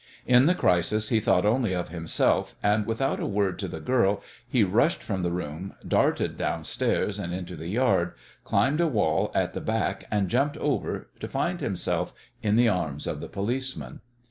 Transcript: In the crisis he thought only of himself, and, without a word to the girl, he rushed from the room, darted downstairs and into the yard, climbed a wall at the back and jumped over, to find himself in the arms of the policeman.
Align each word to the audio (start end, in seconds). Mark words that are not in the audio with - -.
In 0.25 0.47
the 0.47 0.55
crisis 0.55 1.09
he 1.09 1.19
thought 1.19 1.45
only 1.45 1.75
of 1.75 1.89
himself, 1.89 2.55
and, 2.63 2.87
without 2.87 3.19
a 3.19 3.27
word 3.27 3.59
to 3.59 3.67
the 3.67 3.79
girl, 3.79 4.23
he 4.47 4.63
rushed 4.63 5.03
from 5.03 5.21
the 5.21 5.29
room, 5.29 5.75
darted 5.87 6.37
downstairs 6.39 7.19
and 7.19 7.35
into 7.35 7.55
the 7.55 7.67
yard, 7.67 8.13
climbed 8.43 8.81
a 8.81 8.87
wall 8.87 9.31
at 9.35 9.53
the 9.53 9.61
back 9.61 10.05
and 10.09 10.27
jumped 10.27 10.57
over, 10.57 11.09
to 11.19 11.27
find 11.27 11.61
himself 11.61 12.13
in 12.41 12.55
the 12.55 12.67
arms 12.67 13.05
of 13.05 13.19
the 13.19 13.29
policeman. 13.29 14.01